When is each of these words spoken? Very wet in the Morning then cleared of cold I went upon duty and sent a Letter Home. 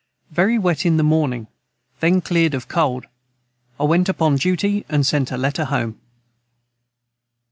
Very 0.31 0.57
wet 0.57 0.83
in 0.83 0.97
the 0.97 1.03
Morning 1.03 1.45
then 1.99 2.21
cleared 2.21 2.55
of 2.55 2.67
cold 2.67 3.05
I 3.79 3.83
went 3.83 4.09
upon 4.09 4.37
duty 4.37 4.83
and 4.89 5.05
sent 5.05 5.29
a 5.31 5.37
Letter 5.37 5.65
Home. 5.65 5.99